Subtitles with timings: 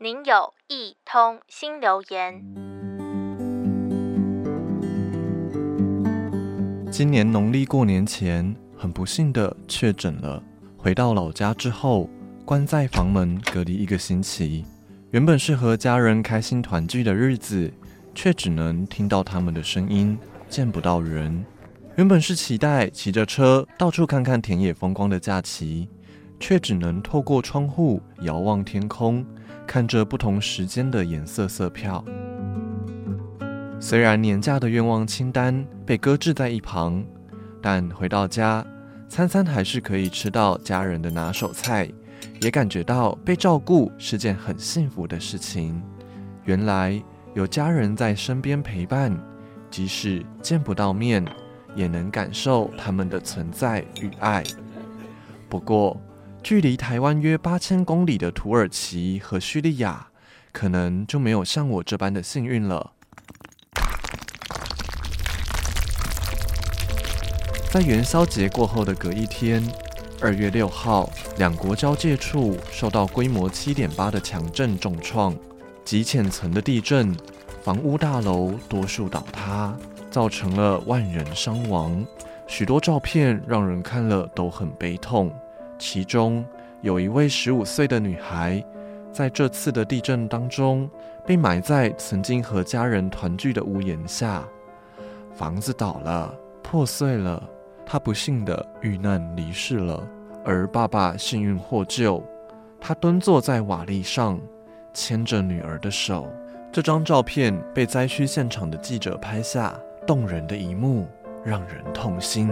[0.00, 2.40] 您有一通新留言。
[6.88, 10.40] 今年农历过年前，很不幸的确诊了。
[10.76, 12.08] 回到老家之后，
[12.44, 14.64] 关在房门隔离一个星期。
[15.10, 17.68] 原本是和家人开心团聚的日子，
[18.14, 20.16] 却只能听到他们的声音，
[20.48, 21.44] 见不到人。
[21.96, 25.88] 原本是期待骑着车到处看看田野风光的假期，
[26.38, 29.26] 却只能透过窗户遥望天空。
[29.68, 32.02] 看着不同时间的颜色色票，
[33.78, 37.04] 虽然年假的愿望清单被搁置在一旁，
[37.60, 38.64] 但回到家，
[39.10, 41.86] 餐餐还是可以吃到家人的拿手菜，
[42.40, 45.80] 也感觉到被照顾是件很幸福的事情。
[46.44, 47.00] 原来
[47.34, 49.14] 有家人在身边陪伴，
[49.70, 51.22] 即使见不到面，
[51.74, 54.42] 也能感受他们的存在与爱。
[55.46, 56.00] 不过，
[56.48, 60.06] 距离台湾约八千公里的土耳其和叙利亚，
[60.50, 62.92] 可能就没有像我这般的幸运了。
[67.70, 69.62] 在元宵节过后的隔一天，
[70.22, 75.36] 二月六号，两国交界处受到规模七点八的强震重创，
[75.84, 77.14] 极浅层的地震，
[77.62, 79.76] 房屋大楼多数倒塌，
[80.10, 82.02] 造成了万人伤亡。
[82.46, 85.30] 许多照片让人看了都很悲痛。
[85.78, 86.44] 其中
[86.80, 88.62] 有一位十五岁的女孩，
[89.12, 90.88] 在这次的地震当中
[91.26, 94.44] 被埋在曾经和家人团聚的屋檐下，
[95.34, 97.42] 房子倒了，破碎了，
[97.86, 100.06] 她不幸的遇难离世了。
[100.44, 102.22] 而爸爸幸运获救，
[102.80, 104.40] 他蹲坐在瓦砾上，
[104.94, 106.26] 牵着女儿的手。
[106.72, 111.06] 这张照片被灾区现场的记者拍下，动人的一幕，
[111.44, 112.50] 让人痛心。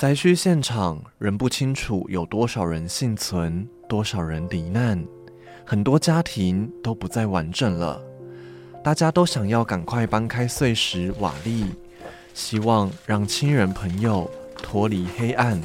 [0.00, 5.04] 灾区现场仍不清楚有多少人幸存，多少人罹难，
[5.62, 8.02] 很多家庭都不再完整了。
[8.82, 11.66] 大家都想要赶快搬开碎石瓦砾，
[12.32, 15.60] 希望让亲人朋友脱离黑暗，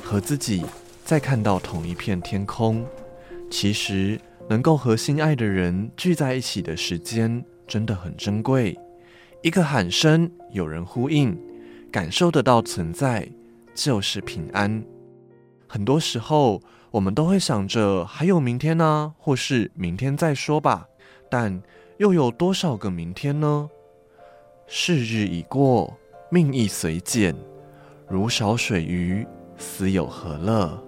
[0.00, 0.64] 和自己
[1.04, 2.86] 再看到同一片天空。
[3.50, 4.16] 其实，
[4.48, 8.78] 能够和心爱的人聚在一起的时间真的很珍贵。
[9.42, 11.36] 一个喊声，有人呼应，
[11.90, 13.28] 感受得到存在。
[13.76, 14.82] 就是平安。
[15.68, 16.60] 很多时候，
[16.90, 20.88] 我们都会想着还有明天呢，或是明天再说吧。
[21.30, 21.62] 但
[21.98, 23.68] 又有多少个明天呢？
[24.66, 25.96] 是日已过，
[26.30, 27.34] 命亦随减，
[28.08, 29.26] 如少水鱼，
[29.58, 30.82] 死有何乐？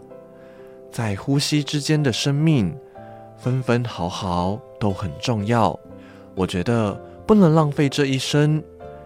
[0.91, 2.75] 在呼吸之间的生命，
[3.37, 5.79] 分分毫毫都很重要。
[6.35, 6.95] 我觉得
[7.27, 8.63] 不能浪费这一生，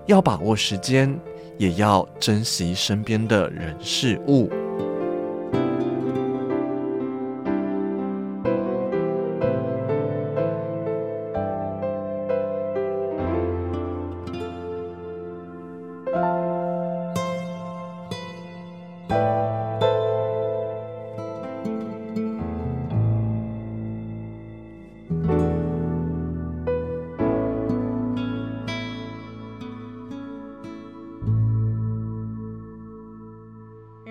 [0.07, 1.19] 要把握时间。
[1.59, 4.62] 也要珍惜身边的人事物。